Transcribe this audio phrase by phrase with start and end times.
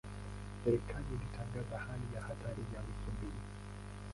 [0.63, 3.39] Serikali ilitangaza hali ya hatari ya wiki mbili.